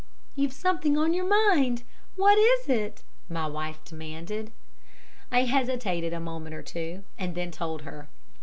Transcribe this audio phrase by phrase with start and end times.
[0.33, 1.83] "You've something on your mind!
[2.15, 4.51] What is it?" my wife demanded.
[5.31, 8.09] I hesitated a moment or two and then told her.